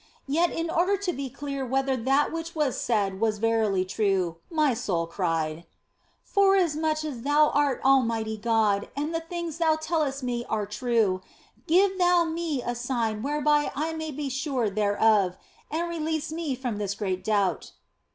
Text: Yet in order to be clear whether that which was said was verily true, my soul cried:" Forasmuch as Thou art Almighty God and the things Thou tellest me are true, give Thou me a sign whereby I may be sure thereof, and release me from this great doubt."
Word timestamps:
Yet 0.25 0.49
in 0.49 0.71
order 0.71 0.97
to 0.97 1.13
be 1.13 1.29
clear 1.29 1.63
whether 1.63 1.95
that 1.95 2.33
which 2.33 2.55
was 2.55 2.81
said 2.81 3.19
was 3.21 3.37
verily 3.37 3.85
true, 3.85 4.37
my 4.49 4.73
soul 4.73 5.05
cried:" 5.05 5.63
Forasmuch 6.23 7.05
as 7.05 7.21
Thou 7.21 7.51
art 7.53 7.79
Almighty 7.85 8.35
God 8.35 8.89
and 8.95 9.13
the 9.13 9.19
things 9.19 9.59
Thou 9.59 9.75
tellest 9.75 10.23
me 10.23 10.43
are 10.49 10.65
true, 10.65 11.21
give 11.67 11.99
Thou 11.99 12.23
me 12.23 12.63
a 12.63 12.73
sign 12.73 13.21
whereby 13.21 13.71
I 13.75 13.93
may 13.93 14.09
be 14.09 14.27
sure 14.27 14.71
thereof, 14.71 15.37
and 15.69 15.87
release 15.87 16.31
me 16.31 16.55
from 16.55 16.79
this 16.79 16.95
great 16.95 17.23
doubt." 17.23 17.73